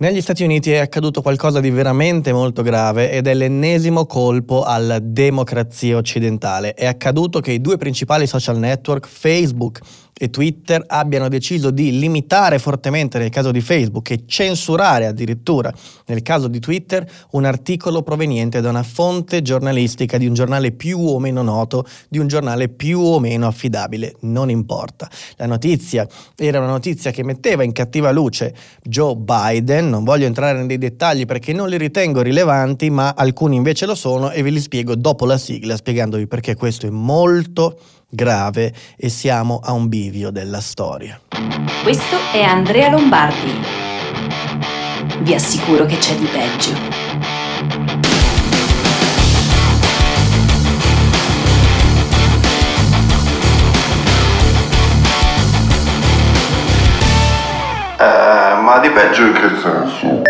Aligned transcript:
Negli 0.00 0.22
Stati 0.22 0.44
Uniti 0.44 0.70
è 0.70 0.78
accaduto 0.78 1.20
qualcosa 1.20 1.60
di 1.60 1.68
veramente 1.68 2.32
molto 2.32 2.62
grave 2.62 3.10
ed 3.10 3.26
è 3.26 3.34
l'ennesimo 3.34 4.06
colpo 4.06 4.62
alla 4.62 4.98
democrazia 4.98 5.98
occidentale. 5.98 6.72
È 6.72 6.86
accaduto 6.86 7.40
che 7.40 7.52
i 7.52 7.60
due 7.60 7.76
principali 7.76 8.26
social 8.26 8.56
network, 8.56 9.06
Facebook 9.06 9.80
e 10.22 10.28
Twitter 10.28 10.84
abbiano 10.86 11.28
deciso 11.28 11.70
di 11.70 11.98
limitare 11.98 12.58
fortemente 12.58 13.18
nel 13.18 13.30
caso 13.30 13.50
di 13.50 13.62
Facebook 13.62 14.10
e 14.10 14.24
censurare 14.26 15.06
addirittura 15.06 15.72
nel 16.08 16.20
caso 16.20 16.46
di 16.46 16.60
Twitter 16.60 17.10
un 17.30 17.46
articolo 17.46 18.02
proveniente 18.02 18.60
da 18.60 18.68
una 18.68 18.82
fonte 18.82 19.40
giornalistica 19.40 20.18
di 20.18 20.26
un 20.26 20.34
giornale 20.34 20.72
più 20.72 20.98
o 20.98 21.18
meno 21.18 21.40
noto, 21.40 21.86
di 22.10 22.18
un 22.18 22.26
giornale 22.26 22.68
più 22.68 23.00
o 23.00 23.18
meno 23.18 23.46
affidabile, 23.46 24.16
non 24.20 24.50
importa. 24.50 25.08
La 25.36 25.46
notizia 25.46 26.06
era 26.36 26.58
una 26.58 26.68
notizia 26.68 27.12
che 27.12 27.24
metteva 27.24 27.62
in 27.62 27.72
cattiva 27.72 28.10
luce 28.10 28.54
Joe 28.82 29.16
Biden, 29.16 29.88
non 29.88 30.04
voglio 30.04 30.26
entrare 30.26 30.62
nei 30.62 30.76
dettagli 30.76 31.24
perché 31.24 31.54
non 31.54 31.70
li 31.70 31.78
ritengo 31.78 32.20
rilevanti, 32.20 32.90
ma 32.90 33.14
alcuni 33.16 33.56
invece 33.56 33.86
lo 33.86 33.94
sono 33.94 34.30
e 34.32 34.42
ve 34.42 34.50
li 34.50 34.60
spiego 34.60 34.94
dopo 34.94 35.24
la 35.24 35.38
sigla 35.38 35.76
spiegandovi 35.76 36.26
perché 36.26 36.54
questo 36.56 36.86
è 36.86 36.90
molto 36.90 37.78
grave 38.10 38.72
e 38.96 39.08
siamo 39.08 39.60
a 39.62 39.72
un 39.72 39.88
bivio 39.88 40.30
della 40.30 40.60
storia. 40.60 41.18
Questo 41.82 42.16
è 42.32 42.42
Andrea 42.42 42.90
Lombardi. 42.90 43.52
Vi 45.20 45.34
assicuro 45.34 45.86
che 45.86 45.96
c'è 45.96 46.14
di 46.16 46.26
peggio. 46.26 46.72
Eh, 57.98 58.60
ma 58.62 58.78
di 58.80 58.90
peggio 58.90 59.26
in 59.26 59.32
che 59.32 59.48
senso? 59.60 60.29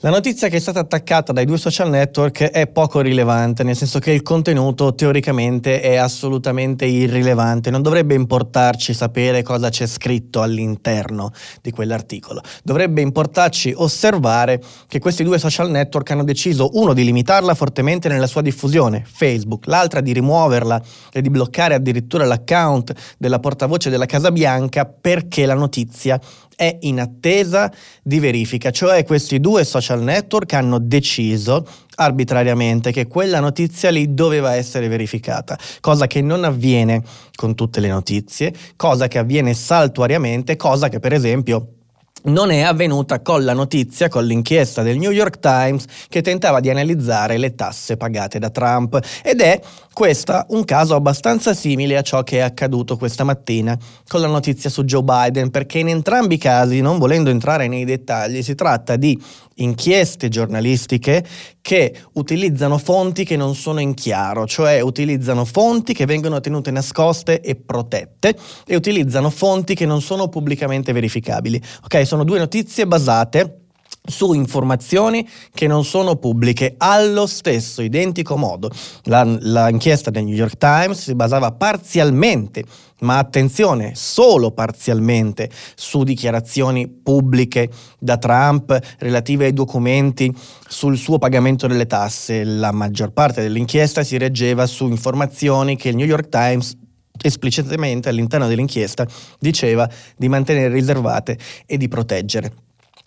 La 0.00 0.10
notizia 0.10 0.48
che 0.48 0.56
è 0.56 0.60
stata 0.60 0.80
attaccata 0.80 1.32
dai 1.32 1.46
due 1.46 1.56
social 1.56 1.88
network 1.88 2.42
è 2.42 2.66
poco 2.66 3.00
rilevante, 3.00 3.62
nel 3.62 3.74
senso 3.74 3.98
che 3.98 4.10
il 4.10 4.20
contenuto 4.20 4.94
teoricamente 4.94 5.80
è 5.80 5.96
assolutamente 5.96 6.84
irrilevante, 6.84 7.70
non 7.70 7.80
dovrebbe 7.80 8.12
importarci 8.12 8.92
sapere 8.92 9.42
cosa 9.42 9.70
c'è 9.70 9.86
scritto 9.86 10.42
all'interno 10.42 11.30
di 11.62 11.70
quell'articolo, 11.70 12.42
dovrebbe 12.62 13.00
importarci 13.00 13.72
osservare 13.74 14.60
che 14.86 14.98
questi 14.98 15.24
due 15.24 15.38
social 15.38 15.70
network 15.70 16.10
hanno 16.10 16.24
deciso 16.24 16.68
uno 16.74 16.92
di 16.92 17.02
limitarla 17.02 17.54
fortemente 17.54 18.10
nella 18.10 18.26
sua 18.26 18.42
diffusione, 18.42 19.02
Facebook, 19.10 19.64
l'altra 19.64 20.02
di 20.02 20.12
rimuoverla 20.12 20.82
e 21.10 21.22
di 21.22 21.30
bloccare 21.30 21.72
addirittura 21.72 22.26
l'account 22.26 22.92
della 23.16 23.38
portavoce 23.38 23.88
della 23.88 24.04
Casa 24.04 24.30
Bianca 24.30 24.84
perché 24.84 25.46
la 25.46 25.54
notizia 25.54 26.20
è 26.56 26.78
in 26.80 27.00
attesa 27.00 27.70
di 28.02 28.18
verifica, 28.18 28.70
cioè 28.70 29.04
questi 29.04 29.38
due 29.38 29.62
social 29.64 30.02
network 30.02 30.54
hanno 30.54 30.78
deciso 30.78 31.66
arbitrariamente 31.96 32.90
che 32.90 33.06
quella 33.06 33.40
notizia 33.40 33.90
lì 33.90 34.14
doveva 34.14 34.54
essere 34.54 34.88
verificata, 34.88 35.58
cosa 35.80 36.06
che 36.06 36.22
non 36.22 36.44
avviene 36.44 37.02
con 37.34 37.54
tutte 37.54 37.80
le 37.80 37.88
notizie, 37.88 38.52
cosa 38.74 39.06
che 39.06 39.18
avviene 39.18 39.54
saltuariamente, 39.54 40.56
cosa 40.56 40.88
che 40.88 40.98
per 40.98 41.12
esempio 41.12 41.75
non 42.24 42.50
è 42.50 42.60
avvenuta 42.62 43.20
con 43.20 43.44
la 43.44 43.52
notizia, 43.52 44.08
con 44.08 44.24
l'inchiesta 44.24 44.82
del 44.82 44.98
New 44.98 45.10
York 45.10 45.38
Times 45.38 45.84
che 46.08 46.22
tentava 46.22 46.60
di 46.60 46.70
analizzare 46.70 47.38
le 47.38 47.54
tasse 47.54 47.96
pagate 47.96 48.38
da 48.38 48.50
Trump. 48.50 48.98
Ed 49.22 49.40
è 49.40 49.60
questo 49.92 50.44
un 50.48 50.64
caso 50.64 50.94
abbastanza 50.94 51.54
simile 51.54 51.96
a 51.96 52.02
ciò 52.02 52.22
che 52.22 52.38
è 52.38 52.40
accaduto 52.40 52.96
questa 52.96 53.24
mattina 53.24 53.78
con 54.08 54.20
la 54.20 54.26
notizia 54.26 54.68
su 54.70 54.84
Joe 54.84 55.02
Biden 55.02 55.50
perché 55.50 55.78
in 55.78 55.88
entrambi 55.88 56.34
i 56.34 56.38
casi, 56.38 56.80
non 56.80 56.98
volendo 56.98 57.30
entrare 57.30 57.68
nei 57.68 57.84
dettagli, 57.84 58.42
si 58.42 58.54
tratta 58.54 58.96
di 58.96 59.20
inchieste 59.56 60.28
giornalistiche 60.28 61.24
che 61.60 61.94
utilizzano 62.14 62.78
fonti 62.78 63.24
che 63.24 63.36
non 63.36 63.54
sono 63.54 63.80
in 63.80 63.94
chiaro, 63.94 64.46
cioè 64.46 64.80
utilizzano 64.80 65.44
fonti 65.44 65.92
che 65.92 66.06
vengono 66.06 66.40
tenute 66.40 66.70
nascoste 66.70 67.40
e 67.40 67.56
protette 67.56 68.36
e 68.66 68.76
utilizzano 68.76 69.30
fonti 69.30 69.74
che 69.74 69.86
non 69.86 70.00
sono 70.00 70.28
pubblicamente 70.28 70.92
verificabili. 70.92 71.60
Ok, 71.84 72.06
sono 72.06 72.24
due 72.24 72.38
notizie 72.38 72.86
basate 72.86 73.65
su 74.06 74.32
informazioni 74.32 75.28
che 75.52 75.66
non 75.66 75.84
sono 75.84 76.16
pubbliche 76.16 76.74
allo 76.78 77.26
stesso 77.26 77.82
identico 77.82 78.36
modo. 78.36 78.70
L'inchiesta 79.04 80.10
del 80.10 80.24
New 80.24 80.34
York 80.34 80.56
Times 80.56 81.02
si 81.02 81.14
basava 81.14 81.52
parzialmente, 81.52 82.64
ma 83.00 83.18
attenzione, 83.18 83.92
solo 83.94 84.52
parzialmente, 84.52 85.50
su 85.74 86.02
dichiarazioni 86.02 86.88
pubbliche 86.88 87.68
da 87.98 88.16
Trump 88.16 88.78
relative 88.98 89.46
ai 89.46 89.52
documenti 89.52 90.34
sul 90.68 90.96
suo 90.96 91.18
pagamento 91.18 91.66
delle 91.66 91.86
tasse. 91.86 92.44
La 92.44 92.72
maggior 92.72 93.12
parte 93.12 93.42
dell'inchiesta 93.42 94.02
si 94.02 94.16
reggeva 94.16 94.66
su 94.66 94.86
informazioni 94.88 95.76
che 95.76 95.90
il 95.90 95.96
New 95.96 96.06
York 96.06 96.28
Times 96.28 96.76
esplicitamente 97.18 98.10
all'interno 98.10 98.46
dell'inchiesta 98.46 99.06
diceva 99.38 99.88
di 100.16 100.28
mantenere 100.28 100.72
riservate 100.72 101.38
e 101.64 101.76
di 101.78 101.88
proteggere. 101.88 102.65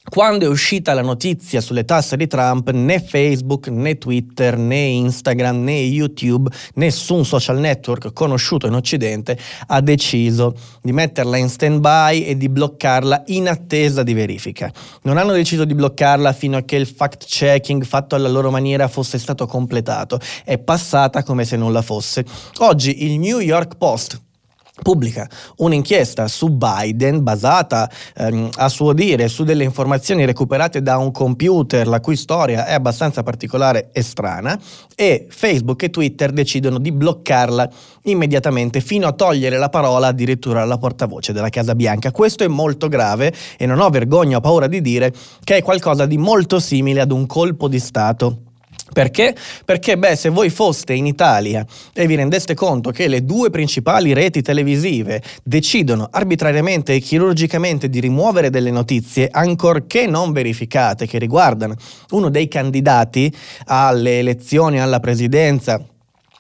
Quando 0.10 0.46
è 0.46 0.48
uscita 0.48 0.94
la 0.94 1.04
notizia 1.04 1.62
sulle 1.62 1.86
tasse 1.86 2.18
di 2.18 2.26
Trump, 2.26 2.72
né 2.72 3.00
Facebook, 3.00 3.68
né 3.68 3.98
Twitter, 3.98 4.58
né 4.58 4.76
Instagram, 4.76 5.64
né 5.64 5.74
YouTube, 5.74 6.50
nessun 6.76 7.24
social 7.26 7.60
network 7.60 8.12
conosciuto 8.14 8.66
in 8.66 8.74
Occidente 8.74 9.38
ha 9.68 9.82
deciso 9.82 10.56
di 10.82 10.94
metterla 10.94 11.38
in 11.38 11.48
stand-by 11.48 12.24
e 12.24 12.38
di 12.38 12.50
bloccarla 12.50 13.24
in 13.28 13.50
attesa 13.50 14.02
di 14.02 14.14
verifica. 14.14 14.72
Non 15.04 15.18
hanno 15.18 15.34
deciso 15.34 15.64
di 15.64 15.76
bloccarla 15.76 16.34
fino 16.34 16.58
a 16.58 16.62
che 16.62 16.78
il 16.78 16.88
fact-checking 16.88 17.84
fatto 17.84 18.16
alla 18.16 18.30
loro 18.30 18.50
maniera 18.50 18.88
fosse 18.88 19.20
stato 19.20 19.46
completato. 19.46 20.20
È 20.44 20.58
passata 20.58 21.22
come 21.22 21.46
se 21.46 21.56
nulla 21.56 21.84
fosse. 21.84 22.26
Oggi 22.59 23.06
il 23.06 23.20
New 23.20 23.40
York 23.40 23.78
Post 23.78 24.28
pubblica 24.81 25.28
un'inchiesta 25.57 26.28
su 26.28 26.50
Biden 26.50 27.23
basata 27.23 27.90
ehm, 28.16 28.50
a 28.56 28.69
suo 28.69 28.94
dire 28.94 29.28
su 29.28 29.44
delle 29.44 29.63
informazioni 29.63 30.25
recuperate 30.25 30.81
da 30.81 30.97
un 30.97 31.12
computer 31.12 31.88
la 31.88 32.00
cui 32.00 32.16
storia 32.16 32.66
è 32.66 32.73
abbastanza 32.73 33.23
particolare 33.23 33.90
e 33.91 34.01
strana 34.01 34.59
e 34.95 35.28
Facebook 35.29 35.84
e 35.84 35.90
Twitter 35.90 36.31
decidono 36.31 36.79
di 36.79 36.91
bloccarla 36.91 37.69
immediatamente 38.03 38.81
fino 38.81 39.07
a 39.07 39.13
togliere 39.13 39.57
la 39.57 39.69
parola 39.69 40.07
addirittura 40.07 40.62
alla 40.62 40.78
portavoce 40.78 41.34
della 41.34 41.50
Casa 41.50 41.75
Bianca. 41.75 42.11
Questo 42.11 42.44
è 42.44 42.47
molto 42.47 42.88
grave 42.88 43.34
e 43.57 43.66
non 43.66 43.79
ho 43.79 43.90
vergogna 43.90 44.38
o 44.38 44.41
paura 44.41 44.67
di 44.67 44.81
dire 44.81 45.13
che 45.44 45.57
è 45.57 45.61
qualcosa 45.61 46.06
di 46.06 46.17
molto 46.17 46.59
simile 46.59 47.01
ad 47.01 47.11
un 47.11 47.25
colpo 47.25 47.67
di 47.67 47.79
Stato 47.79 48.49
perché? 48.92 49.36
Perché, 49.66 49.98
beh, 49.98 50.16
se 50.16 50.30
voi 50.30 50.50
foste 50.50 50.94
in 50.94 51.06
Italia 51.06 51.66
e 51.94 52.08
vi 52.08 52.16
rendeste 52.16 52.54
conto 52.54 52.92
che 52.92 53.08
le 53.08 53.24
due 53.24 53.50
principali 53.50 54.14
reti 54.14 54.42
televisive 54.42 55.22
decidono 55.44 56.08
arbitrariamente 56.12 56.94
e 56.94 57.00
chirurgicamente 57.00 57.90
di 57.90 58.00
rimuovere 58.00 58.50
delle 58.50 58.72
notizie, 58.72 59.30
ancorché 59.32 60.08
non 60.08 60.32
verificate, 60.32 61.06
che 61.06 61.18
riguardano 61.18 61.76
uno 62.12 62.30
dei 62.30 62.48
candidati 62.48 63.32
alle 63.66 64.20
elezioni 64.20 64.80
alla 64.80 65.00
presidenza 65.00 65.84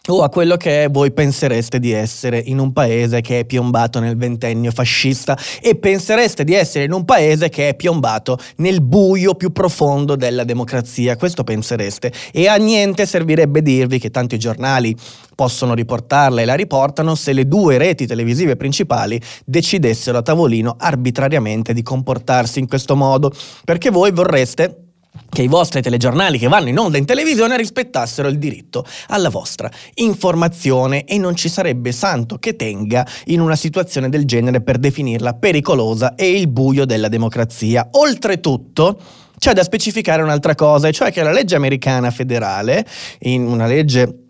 o 0.07 0.23
a 0.23 0.29
quello 0.29 0.57
che 0.57 0.87
voi 0.89 1.11
pensereste 1.11 1.79
di 1.79 1.91
essere 1.91 2.41
in 2.45 2.59
un 2.59 2.73
paese 2.73 3.21
che 3.21 3.39
è 3.39 3.45
piombato 3.45 3.99
nel 3.99 4.17
ventennio 4.17 4.71
fascista 4.71 5.37
e 5.61 5.75
pensereste 5.75 6.43
di 6.43 6.53
essere 6.53 6.85
in 6.85 6.93
un 6.93 7.05
paese 7.05 7.49
che 7.49 7.69
è 7.69 7.75
piombato 7.75 8.37
nel 8.57 8.81
buio 8.81 9.35
più 9.35 9.51
profondo 9.51 10.15
della 10.15 10.43
democrazia. 10.43 11.15
Questo 11.15 11.43
pensereste. 11.43 12.11
E 12.31 12.47
a 12.47 12.55
niente 12.55 13.05
servirebbe 13.05 13.61
dirvi 13.61 13.99
che 13.99 14.09
tanti 14.09 14.39
giornali 14.39 14.95
possono 15.35 15.73
riportarla 15.73 16.41
e 16.41 16.45
la 16.45 16.55
riportano 16.55 17.15
se 17.15 17.33
le 17.33 17.47
due 17.47 17.77
reti 17.77 18.07
televisive 18.07 18.55
principali 18.55 19.21
decidessero 19.45 20.17
a 20.17 20.21
tavolino 20.21 20.75
arbitrariamente 20.77 21.73
di 21.73 21.83
comportarsi 21.83 22.59
in 22.59 22.67
questo 22.67 22.95
modo, 22.95 23.31
perché 23.63 23.89
voi 23.89 24.11
vorreste 24.11 24.88
che 25.29 25.41
i 25.41 25.47
vostri 25.47 25.81
telegiornali 25.81 26.37
che 26.37 26.47
vanno 26.47 26.69
in 26.69 26.77
onda 26.77 26.97
in 26.97 27.05
televisione 27.05 27.57
rispettassero 27.57 28.27
il 28.27 28.37
diritto 28.37 28.85
alla 29.07 29.29
vostra 29.29 29.69
informazione 29.95 31.03
e 31.05 31.17
non 31.17 31.35
ci 31.35 31.49
sarebbe 31.49 31.91
santo 31.91 32.37
che 32.37 32.55
tenga 32.55 33.05
in 33.25 33.41
una 33.41 33.55
situazione 33.55 34.09
del 34.09 34.25
genere 34.25 34.61
per 34.61 34.77
definirla 34.77 35.33
pericolosa 35.33 36.15
e 36.15 36.31
il 36.31 36.47
buio 36.47 36.85
della 36.85 37.09
democrazia. 37.09 37.87
Oltretutto, 37.91 38.99
c'è 39.37 39.53
da 39.53 39.63
specificare 39.63 40.21
un'altra 40.21 40.55
cosa, 40.55 40.87
e 40.87 40.91
cioè 40.91 41.11
che 41.11 41.23
la 41.23 41.31
legge 41.31 41.55
americana 41.55 42.11
federale, 42.11 42.85
in 43.19 43.45
una 43.45 43.67
legge 43.67 44.28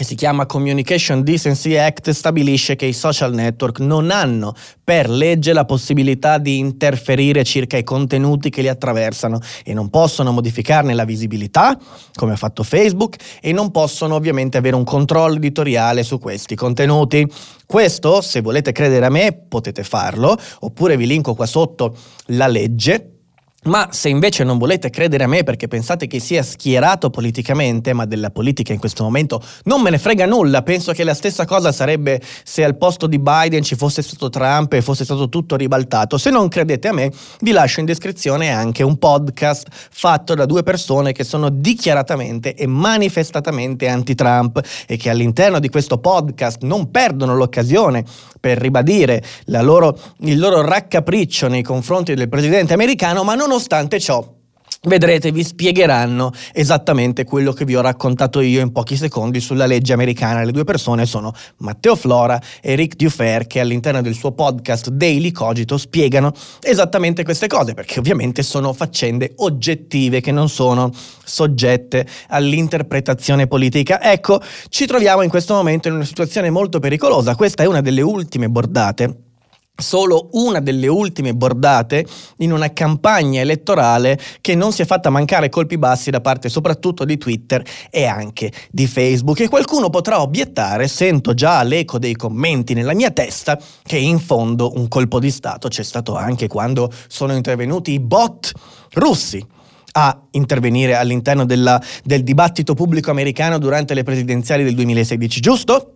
che 0.00 0.06
si 0.06 0.14
chiama 0.14 0.46
Communication 0.46 1.22
Decency 1.22 1.76
Act 1.76 2.08
stabilisce 2.08 2.74
che 2.74 2.86
i 2.86 2.94
social 2.94 3.34
network 3.34 3.80
non 3.80 4.10
hanno 4.10 4.54
per 4.82 5.10
legge 5.10 5.52
la 5.52 5.66
possibilità 5.66 6.38
di 6.38 6.56
interferire 6.56 7.44
circa 7.44 7.76
i 7.76 7.84
contenuti 7.84 8.48
che 8.48 8.62
li 8.62 8.68
attraversano 8.68 9.38
e 9.62 9.74
non 9.74 9.90
possono 9.90 10.32
modificarne 10.32 10.94
la 10.94 11.04
visibilità, 11.04 11.78
come 12.14 12.32
ha 12.32 12.36
fatto 12.36 12.62
Facebook, 12.62 13.16
e 13.42 13.52
non 13.52 13.70
possono 13.72 14.14
ovviamente 14.14 14.56
avere 14.56 14.74
un 14.74 14.84
controllo 14.84 15.36
editoriale 15.36 16.02
su 16.02 16.18
questi 16.18 16.54
contenuti. 16.54 17.30
Questo, 17.66 18.22
se 18.22 18.40
volete 18.40 18.72
credere 18.72 19.04
a 19.04 19.10
me, 19.10 19.38
potete 19.46 19.84
farlo, 19.84 20.34
oppure 20.60 20.96
vi 20.96 21.04
linko 21.04 21.34
qua 21.34 21.44
sotto 21.44 21.94
la 22.28 22.46
legge 22.46 23.19
Ma 23.64 23.88
se 23.90 24.08
invece 24.08 24.42
non 24.42 24.56
volete 24.56 24.88
credere 24.88 25.24
a 25.24 25.26
me 25.26 25.42
perché 25.42 25.68
pensate 25.68 26.06
che 26.06 26.18
sia 26.18 26.42
schierato 26.42 27.10
politicamente, 27.10 27.92
ma 27.92 28.06
della 28.06 28.30
politica 28.30 28.72
in 28.72 28.78
questo 28.78 29.02
momento 29.02 29.42
non 29.64 29.82
me 29.82 29.90
ne 29.90 29.98
frega 29.98 30.24
nulla, 30.24 30.62
penso 30.62 30.92
che 30.92 31.04
la 31.04 31.12
stessa 31.12 31.44
cosa 31.44 31.70
sarebbe 31.70 32.22
se 32.42 32.64
al 32.64 32.78
posto 32.78 33.06
di 33.06 33.18
Biden 33.18 33.62
ci 33.62 33.76
fosse 33.76 34.00
stato 34.00 34.30
Trump 34.30 34.72
e 34.72 34.80
fosse 34.80 35.04
stato 35.04 35.28
tutto 35.28 35.56
ribaltato. 35.56 36.16
Se 36.16 36.30
non 36.30 36.48
credete 36.48 36.88
a 36.88 36.94
me, 36.94 37.12
vi 37.40 37.50
lascio 37.50 37.80
in 37.80 37.86
descrizione 37.86 38.50
anche 38.50 38.82
un 38.82 38.96
podcast 38.96 39.68
fatto 39.70 40.34
da 40.34 40.46
due 40.46 40.62
persone 40.62 41.12
che 41.12 41.24
sono 41.24 41.50
dichiaratamente 41.50 42.54
e 42.54 42.66
manifestatamente 42.66 43.88
anti-Trump 43.88 44.58
e 44.86 44.96
che 44.96 45.10
all'interno 45.10 45.58
di 45.58 45.68
questo 45.68 45.98
podcast 45.98 46.62
non 46.62 46.90
perdono 46.90 47.36
l'occasione 47.36 48.04
per 48.40 48.56
ribadire 48.56 49.22
loro, 49.44 49.98
il 50.20 50.38
loro 50.38 50.62
raccapriccio 50.62 51.46
nei 51.46 51.62
confronti 51.62 52.14
del 52.14 52.30
presidente 52.30 52.72
americano, 52.72 53.22
ma 53.22 53.34
nonostante 53.50 53.98
ciò 53.98 54.38
Vedrete, 54.82 55.30
vi 55.30 55.44
spiegheranno 55.44 56.32
esattamente 56.54 57.24
quello 57.24 57.52
che 57.52 57.66
vi 57.66 57.76
ho 57.76 57.82
raccontato 57.82 58.40
io 58.40 58.62
in 58.62 58.72
pochi 58.72 58.96
secondi 58.96 59.38
sulla 59.38 59.66
legge 59.66 59.92
americana. 59.92 60.42
Le 60.42 60.52
due 60.52 60.64
persone 60.64 61.04
sono 61.04 61.34
Matteo 61.58 61.96
Flora 61.96 62.40
e 62.62 62.76
Rick 62.76 62.96
Dufer 62.96 63.46
che 63.46 63.60
all'interno 63.60 64.00
del 64.00 64.14
suo 64.14 64.32
podcast 64.32 64.88
Daily 64.88 65.32
Cogito 65.32 65.76
spiegano 65.76 66.32
esattamente 66.62 67.24
queste 67.24 67.46
cose, 67.46 67.74
perché 67.74 67.98
ovviamente 67.98 68.42
sono 68.42 68.72
faccende 68.72 69.32
oggettive 69.36 70.22
che 70.22 70.32
non 70.32 70.48
sono 70.48 70.90
soggette 71.24 72.06
all'interpretazione 72.28 73.46
politica. 73.48 74.00
Ecco, 74.00 74.40
ci 74.70 74.86
troviamo 74.86 75.20
in 75.20 75.28
questo 75.28 75.52
momento 75.52 75.88
in 75.88 75.94
una 75.94 76.04
situazione 76.04 76.48
molto 76.48 76.78
pericolosa. 76.78 77.34
Questa 77.34 77.62
è 77.62 77.66
una 77.66 77.82
delle 77.82 78.00
ultime 78.00 78.48
bordate 78.48 79.28
solo 79.80 80.28
una 80.32 80.60
delle 80.60 80.86
ultime 80.86 81.34
bordate 81.34 82.06
in 82.38 82.52
una 82.52 82.72
campagna 82.72 83.40
elettorale 83.40 84.18
che 84.40 84.54
non 84.54 84.72
si 84.72 84.82
è 84.82 84.86
fatta 84.86 85.10
mancare 85.10 85.48
colpi 85.48 85.78
bassi 85.78 86.10
da 86.10 86.20
parte 86.20 86.48
soprattutto 86.48 87.04
di 87.04 87.18
Twitter 87.18 87.64
e 87.90 88.06
anche 88.06 88.52
di 88.70 88.86
Facebook. 88.86 89.40
E 89.40 89.48
qualcuno 89.48 89.90
potrà 89.90 90.20
obiettare, 90.20 90.88
sento 90.88 91.34
già 91.34 91.62
l'eco 91.62 91.98
dei 91.98 92.14
commenti 92.14 92.74
nella 92.74 92.94
mia 92.94 93.10
testa, 93.10 93.58
che 93.82 93.96
in 93.96 94.18
fondo 94.18 94.72
un 94.76 94.88
colpo 94.88 95.18
di 95.18 95.30
Stato 95.30 95.68
c'è 95.68 95.82
stato 95.82 96.16
anche 96.16 96.46
quando 96.46 96.90
sono 97.08 97.34
intervenuti 97.34 97.92
i 97.92 98.00
bot 98.00 98.52
russi 98.92 99.44
a 99.92 100.20
intervenire 100.32 100.94
all'interno 100.94 101.44
della, 101.44 101.80
del 102.04 102.22
dibattito 102.22 102.74
pubblico 102.74 103.10
americano 103.10 103.58
durante 103.58 103.94
le 103.94 104.02
presidenziali 104.02 104.62
del 104.62 104.74
2016, 104.74 105.40
giusto? 105.40 105.94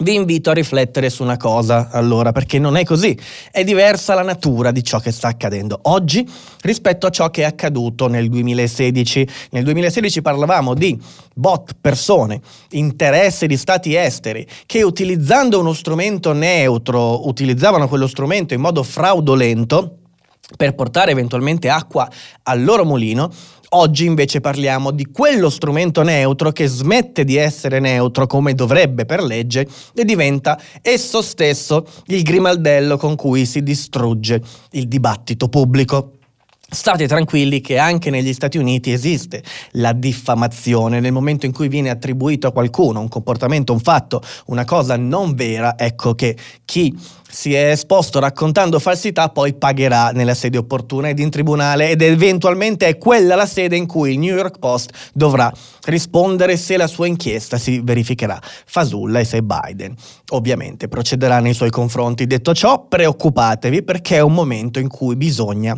Vi 0.00 0.14
invito 0.14 0.50
a 0.50 0.52
riflettere 0.52 1.10
su 1.10 1.22
una 1.22 1.36
cosa 1.36 1.88
allora, 1.90 2.30
perché 2.30 2.58
non 2.58 2.76
è 2.76 2.84
così. 2.84 3.18
È 3.50 3.64
diversa 3.64 4.14
la 4.14 4.22
natura 4.22 4.70
di 4.70 4.84
ciò 4.84 5.00
che 5.00 5.10
sta 5.10 5.28
accadendo 5.28 5.80
oggi 5.84 6.28
rispetto 6.60 7.06
a 7.06 7.10
ciò 7.10 7.30
che 7.30 7.42
è 7.42 7.44
accaduto 7.44 8.06
nel 8.06 8.28
2016. 8.28 9.28
Nel 9.50 9.64
2016 9.64 10.22
parlavamo 10.22 10.74
di 10.74 10.96
bot, 11.34 11.72
persone, 11.80 12.40
interesse 12.70 13.46
di 13.46 13.56
stati 13.56 13.94
esteri 13.96 14.46
che 14.66 14.82
utilizzando 14.82 15.58
uno 15.58 15.72
strumento 15.72 16.32
neutro, 16.32 17.26
utilizzavano 17.26 17.88
quello 17.88 18.06
strumento 18.06 18.54
in 18.54 18.60
modo 18.60 18.82
fraudolento 18.84 19.97
per 20.56 20.74
portare 20.74 21.10
eventualmente 21.10 21.68
acqua 21.68 22.08
al 22.44 22.64
loro 22.64 22.84
mulino 22.84 23.30
Oggi 23.72 24.06
invece 24.06 24.40
parliamo 24.40 24.92
di 24.92 25.10
quello 25.10 25.50
strumento 25.50 26.02
neutro 26.02 26.52
che 26.52 26.66
smette 26.66 27.24
di 27.24 27.36
essere 27.36 27.80
neutro 27.80 28.26
come 28.26 28.54
dovrebbe 28.54 29.04
per 29.04 29.22
legge 29.22 29.68
e 29.94 30.04
diventa 30.06 30.58
esso 30.80 31.20
stesso 31.20 31.84
il 32.06 32.22
grimaldello 32.22 32.96
con 32.96 33.14
cui 33.14 33.44
si 33.44 33.62
distrugge 33.62 34.40
il 34.70 34.88
dibattito 34.88 35.48
pubblico. 35.48 36.17
State 36.70 37.08
tranquilli 37.08 37.62
che 37.62 37.78
anche 37.78 38.10
negli 38.10 38.34
Stati 38.34 38.58
Uniti 38.58 38.92
esiste 38.92 39.42
la 39.72 39.94
diffamazione. 39.94 41.00
Nel 41.00 41.12
momento 41.12 41.46
in 41.46 41.52
cui 41.52 41.66
viene 41.66 41.88
attribuito 41.88 42.46
a 42.46 42.52
qualcuno 42.52 43.00
un 43.00 43.08
comportamento, 43.08 43.72
un 43.72 43.80
fatto, 43.80 44.20
una 44.48 44.66
cosa 44.66 44.98
non 44.98 45.34
vera, 45.34 45.78
ecco 45.78 46.14
che 46.14 46.36
chi 46.66 46.94
si 47.26 47.54
è 47.54 47.70
esposto 47.70 48.20
raccontando 48.20 48.78
falsità 48.78 49.30
poi 49.30 49.54
pagherà 49.54 50.10
nella 50.10 50.34
sede 50.34 50.58
opportuna 50.58 51.08
ed 51.08 51.20
in 51.20 51.30
tribunale. 51.30 51.88
Ed 51.88 52.02
eventualmente 52.02 52.86
è 52.86 52.98
quella 52.98 53.34
la 53.34 53.46
sede 53.46 53.74
in 53.74 53.86
cui 53.86 54.12
il 54.12 54.18
New 54.18 54.36
York 54.36 54.58
Post 54.58 54.90
dovrà 55.14 55.50
rispondere 55.84 56.58
se 56.58 56.76
la 56.76 56.86
sua 56.86 57.06
inchiesta 57.06 57.56
si 57.56 57.80
verificherà. 57.80 58.38
Fasulla 58.66 59.20
e 59.20 59.24
se 59.24 59.42
Biden 59.42 59.94
ovviamente 60.32 60.86
procederà 60.86 61.40
nei 61.40 61.54
suoi 61.54 61.70
confronti. 61.70 62.26
Detto 62.26 62.52
ciò, 62.52 62.86
preoccupatevi 62.86 63.82
perché 63.82 64.16
è 64.16 64.20
un 64.20 64.34
momento 64.34 64.78
in 64.78 64.88
cui 64.88 65.16
bisogna 65.16 65.74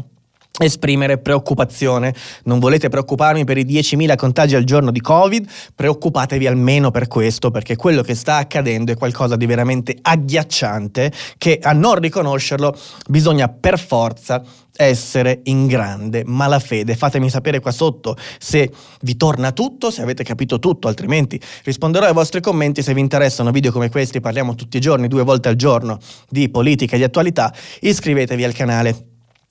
esprimere 0.59 1.19
preoccupazione. 1.19 2.15
Non 2.45 2.59
volete 2.59 2.89
preoccuparmi 2.89 3.45
per 3.45 3.59
i 3.59 3.65
10.000 3.65 4.17
contagi 4.17 4.55
al 4.55 4.65
giorno 4.65 4.91
di 4.91 5.01
Covid? 5.01 5.49
Preoccupatevi 5.75 6.47
almeno 6.47 6.91
per 6.91 7.09
questo, 7.09 7.51
perché 7.51 7.77
quello 7.77 8.03
che 8.03 8.15
sta 8.15 8.37
accadendo 8.37 8.93
è 8.93 8.97
qualcosa 8.97 9.37
di 9.37 9.47
veramente 9.47 9.97
agghiacciante 10.01 11.13
che 11.39 11.59
a 11.63 11.73
non 11.73 11.97
riconoscerlo 11.97 12.77
bisogna 13.09 13.49
per 13.49 13.79
forza 13.79 14.43
essere 14.77 15.41
in 15.45 15.67
grande 15.67 16.23
malafede. 16.25 16.97
Fatemi 16.97 17.29
sapere 17.29 17.61
qua 17.61 17.71
sotto 17.71 18.17
se 18.39 18.71
vi 19.03 19.17
torna 19.17 19.53
tutto, 19.53 19.91
se 19.91 20.03
avete 20.03 20.25
capito 20.25 20.59
tutto, 20.59 20.89
altrimenti 20.89 21.41
risponderò 21.65 22.07
ai 22.07 22.13
vostri 22.13 22.41
commenti. 22.41 22.83
Se 22.83 22.95
vi 22.95 23.01
interessano 23.01 23.51
video 23.51 23.73
come 23.73 23.91
questi, 23.91 24.21
parliamo 24.21 24.55
tutti 24.55 24.77
i 24.77 24.81
giorni, 24.81 25.09
due 25.09 25.23
volte 25.23 25.49
al 25.49 25.57
giorno 25.57 25.99
di 26.29 26.49
politica 26.49 26.95
e 26.95 26.99
di 26.99 27.05
attualità, 27.05 27.53
iscrivetevi 27.81 28.45
al 28.45 28.53
canale 28.53 29.05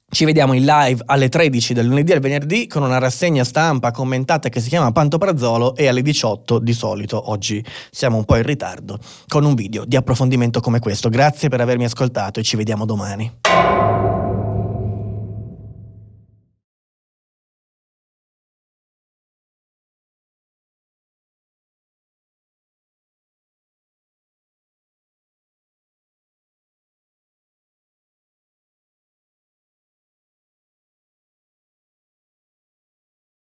ci 0.10 0.26
vediamo 0.26 0.54
in 0.54 0.66
live 0.66 1.04
alle 1.06 1.30
13 1.30 1.74
del 1.74 1.86
lunedì 1.86 2.12
al 2.12 2.20
venerdì 2.20 2.68
con 2.68 2.84
una 2.84 2.98
rassegna 2.98 3.44
stampa 3.44 3.92
commentata 3.92 4.50
che 4.50 4.60
si 4.60 4.70
chiama 4.70 4.92
Pantoprazzolo 4.92 5.76
e 5.76 5.88
alle 5.88 6.02
18 6.02 6.60
di 6.60 6.74
solito, 6.74 7.30
oggi 7.30 7.64
siamo 7.92 8.18
un 8.18 8.26
po' 8.26 8.36
in 8.36 8.44
ritardo, 8.44 9.00
con 9.28 9.46
un 9.46 9.54
video 9.54 9.86
di 9.86 9.96
approfondimento 9.96 10.60
come 10.60 10.80
questo. 10.80 11.10
Grazie 11.10 11.50
per 11.50 11.62
avermi 11.62 11.86
ascoltato 11.86 12.40
e 12.40 12.44
ci 12.44 12.56
vediamo 12.56 12.86
domani. 12.86 14.19